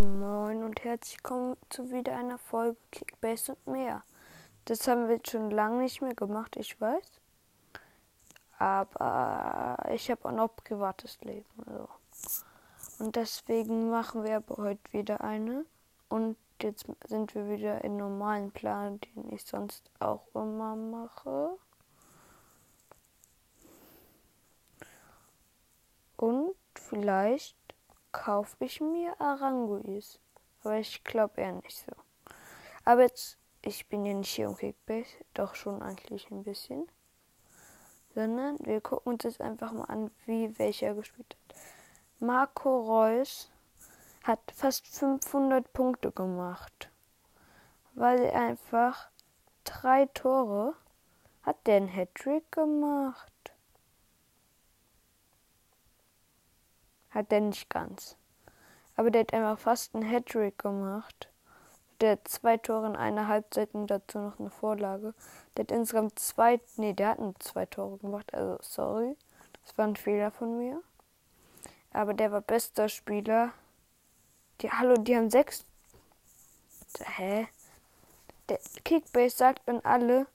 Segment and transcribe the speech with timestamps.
[0.00, 4.02] Moin und herzlich willkommen zu wieder einer Folge Kickbase und mehr.
[4.64, 7.20] Das haben wir jetzt schon lange nicht mehr gemacht, ich weiß.
[8.56, 11.44] Aber ich habe auch noch privates Leben.
[11.66, 11.86] Also.
[12.98, 15.66] Und deswegen machen wir aber heute wieder eine.
[16.08, 21.58] Und jetzt sind wir wieder im normalen Plan, den ich sonst auch immer mache.
[26.16, 27.59] Und vielleicht
[28.12, 30.18] kaufe ich mir Aranguis.
[30.62, 31.92] Aber ich glaube eher nicht so.
[32.84, 36.86] Aber jetzt, ich bin ja nicht hier um Kickbase, doch schon eigentlich ein bisschen.
[38.14, 41.56] Sondern wir gucken uns jetzt einfach mal an, wie welcher gespielt hat.
[42.18, 43.50] Marco Reus
[44.24, 46.90] hat fast 500 Punkte gemacht.
[47.94, 49.10] Weil er einfach
[49.64, 50.74] drei Tore
[51.42, 53.49] hat der einen Hattrick gemacht.
[57.10, 58.16] Hat der nicht ganz.
[58.96, 61.28] Aber der hat einfach fast einen Hattrick gemacht.
[62.00, 65.14] Der hat zwei Tore in einer Halbzeit und dazu noch eine Vorlage.
[65.56, 68.32] Der hat insgesamt zwei, nee, der hat nur zwei Tore gemacht.
[68.32, 69.16] Also, sorry.
[69.64, 70.82] Das war ein Fehler von mir.
[71.92, 73.52] Aber der war bester Spieler.
[74.60, 75.64] Die, hallo, die haben sechs.
[76.98, 77.48] Hä?
[78.48, 80.26] Der Kickbase sagt dann alle,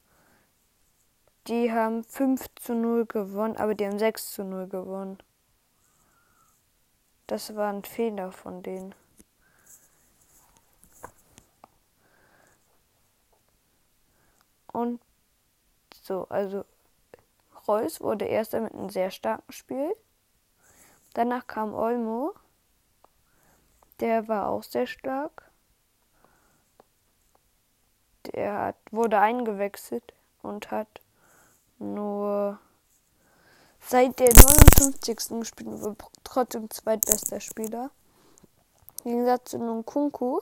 [1.48, 5.18] die haben 5 zu 0 gewonnen, aber die haben 6 zu 0 gewonnen.
[7.28, 8.94] Das war ein Fehler von denen.
[14.68, 15.02] Und
[16.04, 16.66] so, also
[17.68, 19.96] Reus wurde erster mit einem sehr starken Spiel.
[21.14, 22.36] Danach kam Olmo.
[24.02, 25.50] Der war auch sehr stark.
[28.26, 31.02] Der hat, wurde eingewechselt und hat
[31.80, 32.60] nur
[33.88, 35.40] seit der 59.
[35.40, 37.92] gespielt war trotzdem zweitbester Spieler.
[39.04, 40.42] Im Gegensatz zu Nkunku,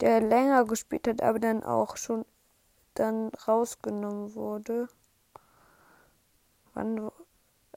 [0.00, 2.24] der länger gespielt hat, aber dann auch schon
[2.94, 4.88] dann rausgenommen wurde.
[6.74, 7.10] Wann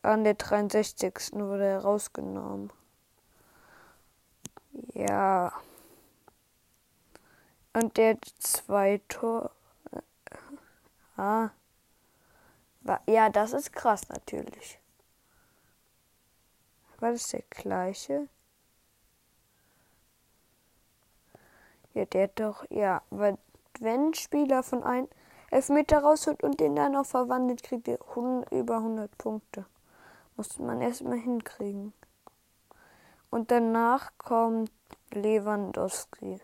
[0.01, 1.33] an der 63.
[1.33, 2.71] wurde er rausgenommen.
[4.93, 5.53] Ja.
[7.73, 9.51] Und der zwei Tor.
[11.17, 11.49] Ah.
[13.07, 14.79] Ja, das ist krass natürlich.
[16.99, 18.29] War das der gleiche?
[21.93, 23.37] Ja, der doch, ja, weil
[23.79, 25.07] wenn Spieler von einem
[25.49, 29.65] Elfmeter rausholt und den dann noch verwandelt, kriegt er 100, über 100 Punkte.
[30.35, 31.93] Muss man erstmal hinkriegen.
[33.29, 34.71] Und danach kommt
[35.11, 36.41] Lewandowski.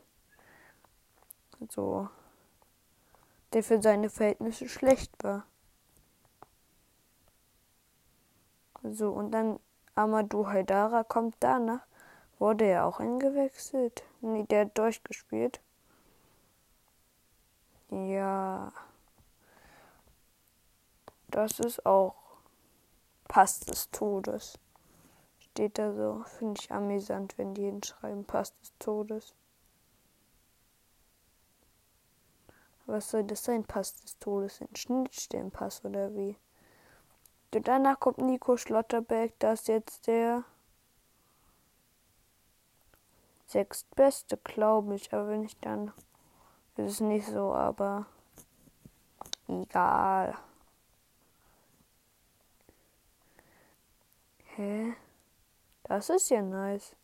[1.70, 2.10] So.
[3.54, 5.46] Der für seine Verhältnisse schlecht war.
[8.84, 9.60] So, und dann
[9.96, 11.86] Amadou Haidara kommt danach.
[12.40, 14.04] Wurde er auch eingewechselt?
[14.22, 15.62] Nee, der hat durchgespielt.
[17.90, 18.72] Ja.
[21.30, 22.16] Das ist auch
[23.28, 24.58] Pass des Todes.
[25.40, 26.24] Steht da so.
[26.40, 29.36] Finde ich amüsant, wenn die hinschreiben Pass des Todes.
[32.86, 33.64] Was soll das sein?
[33.64, 34.62] Pass des Todes?
[34.62, 36.36] Ein Schnittstellenpass oder wie?
[37.52, 39.38] Danach kommt Nico Schlotterbeck.
[39.40, 40.44] Das ist jetzt der
[43.46, 45.14] sechstbeste, glaube ich.
[45.14, 45.92] Aber wenn ich dann.
[46.78, 48.06] Ist es nicht so, aber.
[49.48, 50.38] Egal.
[54.56, 54.94] Hä?
[55.84, 56.96] Das ist ja nice.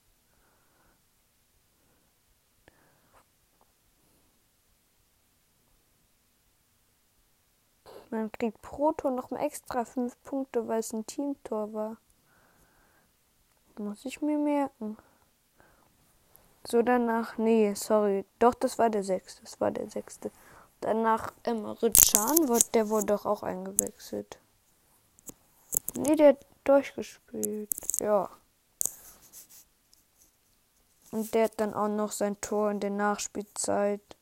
[8.10, 11.98] Man kriegt pro Tor noch mal extra 5 Punkte, weil es ein Teamtor war.
[13.78, 14.98] Muss ich mir merken.
[16.66, 18.26] So danach, nee, sorry.
[18.40, 19.42] Doch, das war der sechste.
[19.44, 20.32] Das war der sechste.
[20.82, 24.40] Danach Emre Can, der wurde doch auch eingewechselt.
[25.96, 27.70] Nee, der hat durchgespielt.
[28.00, 28.30] Ja.
[31.12, 34.17] Und der hat dann auch noch sein Tor in der Nachspielzeit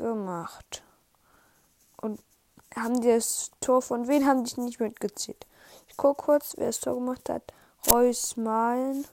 [0.00, 0.82] gemacht.
[1.96, 2.20] Und
[2.74, 5.46] haben die das Tor von wen haben die nicht mitgezählt?
[5.88, 7.42] Ich gucke kurz, wer das Tor gemacht hat.
[7.90, 9.06] Reus Malen.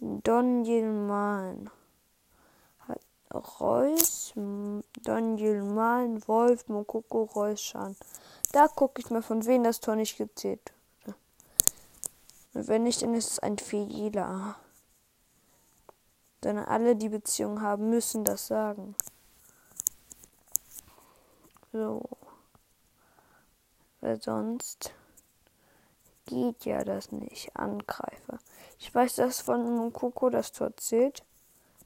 [0.00, 1.70] Donjel Malen.
[3.34, 4.32] Reus,
[5.02, 7.96] Donjel Malen, Wolf, Mokoko, Reus, Schan.
[8.52, 10.72] Da gucke ich mal, von wem das Tor nicht gezählt
[11.04, 11.16] wurde.
[12.54, 14.56] Und wenn nicht, dann ist es ein Fehler.
[16.44, 18.94] Denn alle, die Beziehungen haben, müssen das sagen.
[21.74, 22.02] So.
[24.00, 24.94] Weil sonst
[26.24, 27.56] geht ja das nicht.
[27.56, 28.38] Angreifer.
[28.78, 31.24] Ich weiß, dass von Mukoko das Tor zählt.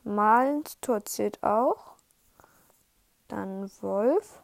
[0.05, 1.95] Malens Tor zählt auch.
[3.29, 4.43] Dann Wolf.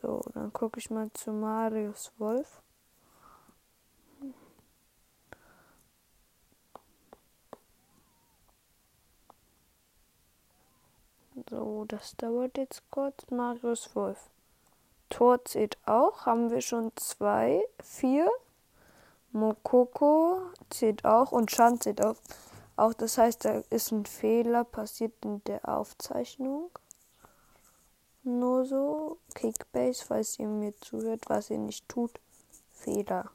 [0.00, 2.62] So, dann gucke ich mal zu Marius Wolf.
[11.48, 13.30] So, das dauert jetzt kurz.
[13.30, 14.30] Marius Wolf.
[15.08, 16.26] Tor zählt auch.
[16.26, 17.64] Haben wir schon zwei.
[17.82, 18.30] Vier.
[19.32, 21.32] Mokoko zählt auch.
[21.32, 22.16] Und Chan zählt auch.
[22.76, 26.70] Auch das heißt, da ist ein Fehler passiert in der Aufzeichnung.
[28.22, 29.18] Nur so.
[29.34, 32.20] Kickbase, falls ihr mir zuhört, was ihr nicht tut.
[32.72, 33.30] Fehler.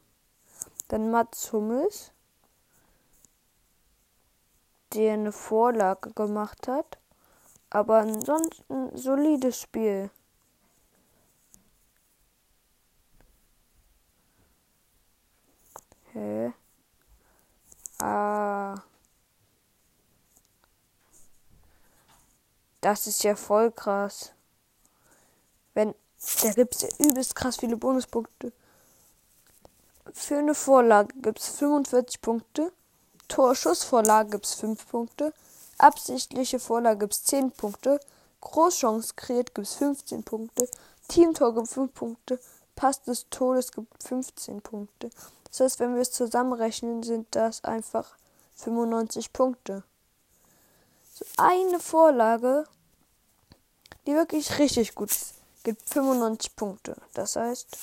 [0.88, 2.12] Dann Mats Hummels,
[4.94, 6.98] der eine Vorlage gemacht hat.
[7.76, 10.10] Aber ansonsten solides Spiel.
[16.14, 16.54] Hä?
[18.00, 18.76] Ah.
[22.80, 24.32] Das ist ja voll krass.
[25.74, 25.94] Wenn,
[26.44, 28.54] da gibt es ja übelst krass viele Bonuspunkte.
[30.14, 32.72] Für eine Vorlage gibt es 45 Punkte.
[33.28, 35.34] Torschussvorlage gibt es 5 Punkte.
[35.78, 38.00] Absichtliche Vorlage gibt es 10 Punkte.
[38.42, 40.70] Großchance kreiert gibt es 15 Punkte.
[41.08, 42.40] Teamtor gibt 5 Punkte.
[42.76, 45.10] Pass des Todes gibt 15 Punkte.
[45.50, 48.18] Das heißt, wenn wir es zusammenrechnen, sind das einfach
[48.56, 49.84] 95 Punkte.
[51.14, 52.66] So eine Vorlage,
[54.06, 56.96] die wirklich richtig gut ist, gibt 95 Punkte.
[57.14, 57.78] Das heißt,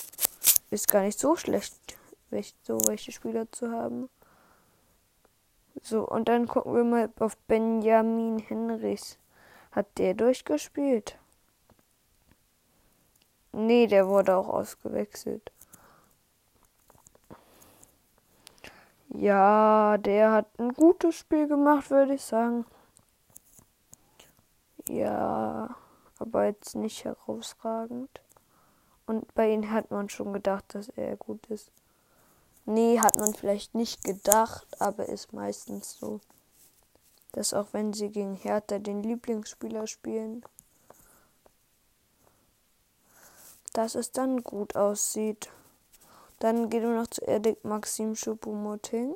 [0.70, 1.74] ist gar nicht so schlecht,
[2.66, 4.08] so welche Spieler zu haben.
[5.82, 9.18] So, und dann gucken wir mal auf Benjamin Henrys.
[9.72, 11.18] Hat der durchgespielt?
[13.52, 15.50] Nee, der wurde auch ausgewechselt.
[19.08, 22.64] Ja, der hat ein gutes Spiel gemacht, würde ich sagen.
[24.88, 25.76] Ja,
[26.18, 28.22] aber jetzt nicht herausragend.
[29.06, 31.72] Und bei ihm hat man schon gedacht, dass er gut ist.
[32.64, 36.20] Nee, hat man vielleicht nicht gedacht, aber ist meistens so.
[37.32, 40.44] Dass auch wenn sie gegen Hertha den Lieblingsspieler spielen,
[43.72, 45.50] dass es dann gut aussieht.
[46.38, 49.14] Dann gehen wir noch zu Erik Maxim Choupo-Moting.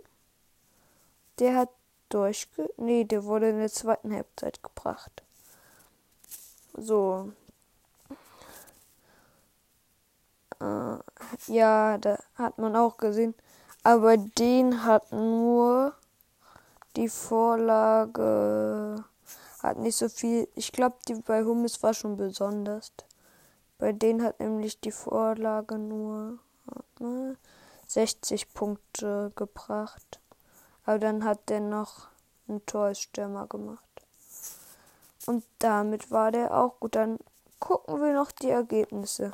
[1.39, 1.71] Der hat
[2.09, 2.71] durchge...
[2.77, 5.23] Nee, der wurde in der zweiten Halbzeit gebracht.
[6.75, 7.33] So,
[10.61, 10.99] äh,
[11.47, 13.35] ja, da hat man auch gesehen.
[13.83, 15.95] Aber den hat nur
[16.97, 19.05] die Vorlage
[19.63, 20.49] hat nicht so viel.
[20.55, 22.93] Ich glaube, die bei Hummes war schon besonders.
[23.79, 26.39] Bei denen hat nämlich die Vorlage nur
[26.99, 27.37] ne,
[27.87, 30.21] 60 Punkte gebracht.
[30.85, 32.09] Aber dann hat der noch
[32.49, 33.83] ein Tor als Stürmer gemacht.
[35.27, 36.95] Und damit war der auch gut.
[36.95, 37.19] Dann
[37.59, 39.33] gucken wir noch die Ergebnisse.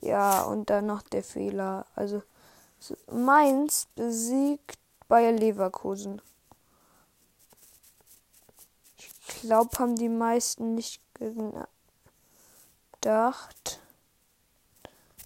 [0.00, 1.86] Ja, und dann noch der Fehler.
[1.94, 2.22] Also
[3.10, 4.78] Mainz besiegt
[5.08, 6.20] Bayer Leverkusen.
[8.98, 11.00] Ich glaube, haben die meisten nicht
[13.00, 13.80] gedacht.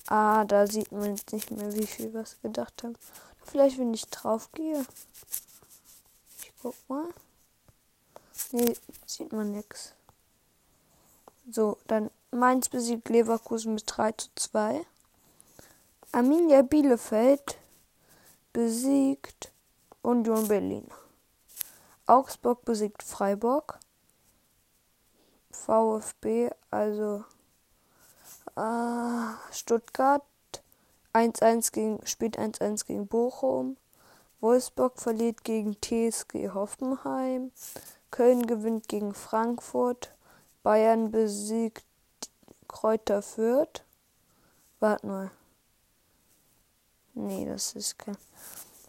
[0.07, 2.97] Ah, da sieht man jetzt nicht mehr, wie viel was gedacht haben.
[3.45, 4.85] Vielleicht, wenn ich drauf gehe.
[6.41, 7.09] Ich guck mal.
[8.53, 9.95] Nee, sieht man nix.
[11.51, 14.87] So, dann Mainz besiegt Leverkusen mit 3 zu 2.
[16.13, 17.59] Arminia Bielefeld
[18.53, 19.51] besiegt
[20.03, 20.87] Union Berlin.
[22.07, 23.81] Augsburg besiegt Freiburg.
[25.51, 27.25] VfB, also
[28.57, 30.23] äh, Stuttgart
[31.13, 33.77] 1-1 gegen, spielt 1-1 gegen Bochum.
[34.41, 37.51] Wolfsburg verliert gegen TSG Hoffenheim.
[38.13, 40.15] Köln gewinnt gegen Frankfurt.
[40.63, 41.85] Bayern besiegt
[42.71, 43.83] Kräuter Fürth.
[44.79, 45.31] Warte mal.
[47.15, 48.17] Nee, das ist kein.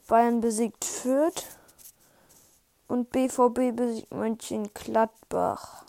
[0.07, 1.43] Bayern besiegt Fürth.
[2.87, 5.85] Und BVB besiegt Mönchengladbach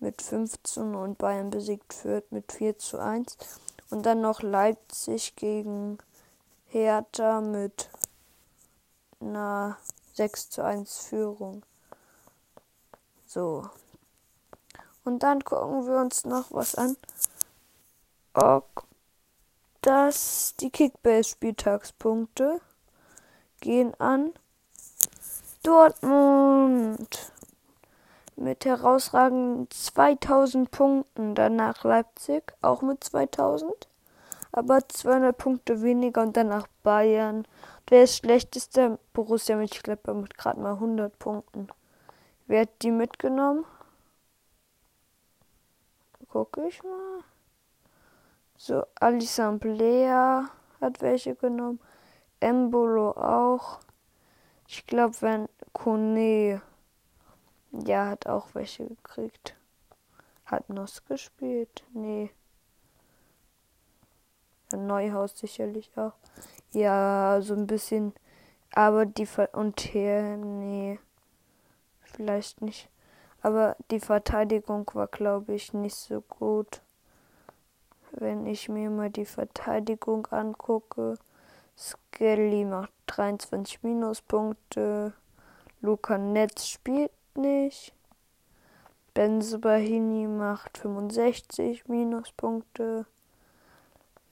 [0.00, 3.38] mit 15 und Bayern besiegt Fürth mit 4 zu 1.
[3.88, 5.96] Und dann noch Leipzig gegen
[6.66, 7.88] Hertha mit
[9.18, 9.78] einer
[10.12, 11.62] 6 zu 1 Führung.
[13.26, 13.70] So.
[15.04, 16.96] Und dann gucken wir uns noch was an.
[18.34, 18.84] Ob
[19.82, 22.60] das die Kickbase-Spieltagspunkte
[23.60, 24.32] gehen an
[25.62, 27.32] Dortmund
[28.36, 31.34] mit herausragenden 2000 Punkten.
[31.34, 33.88] Danach Leipzig auch mit 2000.
[34.52, 37.46] aber 200 Punkte weniger und danach Bayern.
[37.90, 41.68] Der ist schlechteste Borussia Mönchengladbach mit gerade mal 100 Punkten.
[42.46, 43.64] Wer hat die mitgenommen?
[46.32, 47.24] Gucke ich mal.
[48.56, 50.48] So, Alisamblea
[50.80, 51.78] hat welche genommen.
[52.40, 53.80] Embolo auch.
[54.66, 56.62] Ich glaube, wenn Kone.
[57.72, 59.56] Ja, hat auch welche gekriegt.
[60.46, 61.84] Hat Nos gespielt?
[61.92, 62.30] Nee.
[64.74, 66.14] Neuhaus sicherlich auch.
[66.70, 68.14] Ja, so ein bisschen.
[68.72, 70.98] Aber die Ver und hier, nee.
[72.00, 72.88] Vielleicht nicht.
[73.42, 76.80] Aber die Verteidigung war, glaube ich, nicht so gut.
[78.12, 81.18] Wenn ich mir mal die Verteidigung angucke.
[81.76, 85.12] Skelly macht 23 Minuspunkte.
[85.80, 87.92] Luca Netz spielt nicht.
[89.14, 93.06] Benzebahini macht 65 Minuspunkte.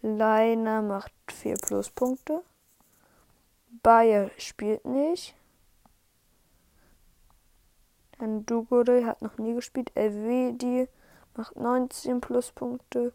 [0.03, 2.43] Leiner macht 4 Pluspunkte.
[3.83, 5.35] Bayer spielt nicht.
[8.21, 9.93] Dann Dugore hat noch nie gespielt.
[9.95, 10.89] Elvedi
[11.35, 13.15] macht 19 Pluspunkte.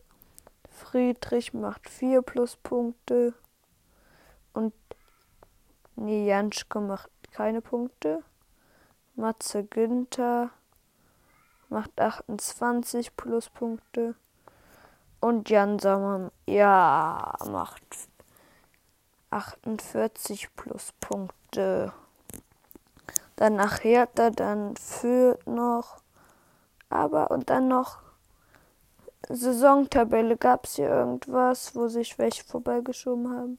[0.71, 3.35] Friedrich macht 4 Pluspunkte.
[4.53, 4.73] Und
[5.95, 8.23] Nijanschko macht keine Punkte.
[9.13, 10.49] Matze Günther
[11.69, 14.15] macht 28 Pluspunkte.
[15.19, 18.09] Und Jan Sommer, ja, macht
[19.29, 21.93] 48 Pluspunkte.
[23.35, 26.01] Dann nach Hertha, dann führt noch.
[26.89, 27.99] Aber und dann noch
[29.29, 30.37] Saisontabelle.
[30.37, 33.57] Gab es hier irgendwas, wo sich welche vorbeigeschoben haben?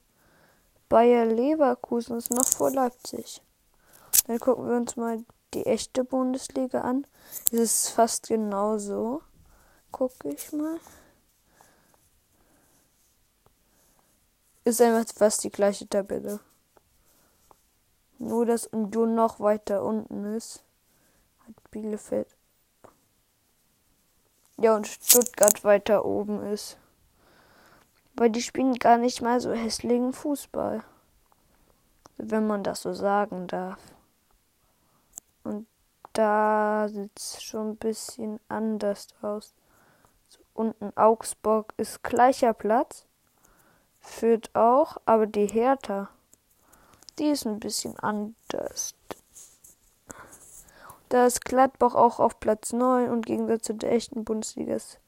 [0.88, 3.42] Bayer Leverkusen ist noch vor Leipzig.
[4.26, 7.06] Dann gucken wir uns mal die echte Bundesliga an.
[7.46, 9.22] Es ist fast genauso.
[9.90, 10.78] Gucke ich mal.
[14.64, 16.40] Ist einfach fast die gleiche Tabelle.
[18.18, 20.64] Nur, dass Union noch weiter unten ist.
[21.46, 22.28] Hat Bielefeld.
[24.58, 26.78] Ja, und Stuttgart weiter oben ist.
[28.14, 30.82] Weil die spielen gar nicht mal so hässlichen Fußball.
[32.16, 33.78] Wenn man das so sagen darf.
[35.44, 35.66] Und
[36.14, 39.54] da sieht es schon ein bisschen anders aus.
[40.28, 43.04] So, unten Augsburg ist gleicher Platz.
[44.00, 46.08] Führt auch, aber die Hertha,
[47.18, 48.94] die ist ein bisschen anders.
[51.08, 54.98] Da ist Gladbach auch auf Platz 9 und im Gegensatz zu der echten Bundesliga ist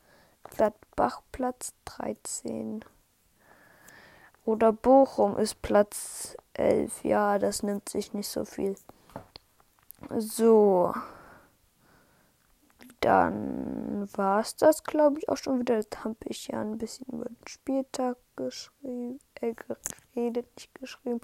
[0.44, 2.84] Gladbach Platz 13.
[4.44, 7.04] Oder Bochum ist Platz 11.
[7.04, 8.76] Ja, das nimmt sich nicht so viel.
[10.16, 10.94] So.
[13.00, 15.76] Dann war es das, glaube ich, auch schon wieder.
[15.76, 19.54] Jetzt habe ich ja ein bisschen über den Spieltag geschrieben, äh,
[20.14, 21.20] geredet, nicht geschrieben.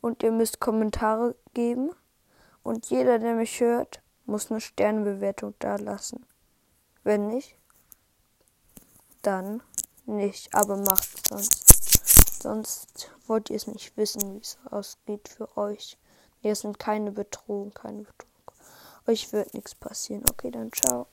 [0.00, 1.90] Und ihr müsst Kommentare geben.
[2.62, 6.26] Und jeder, der mich hört, muss eine Sternbewertung da lassen.
[7.04, 7.56] Wenn nicht,
[9.22, 9.62] dann
[10.04, 10.54] nicht.
[10.54, 12.42] Aber macht es sonst.
[12.42, 15.98] Sonst wollt ihr es nicht wissen, wie es ausgeht für euch.
[16.40, 18.26] Hier sind keine Bedrohungen, keine Bedrohung.
[19.06, 20.22] Euch wird nichts passieren.
[20.30, 21.06] Okay, dann ciao.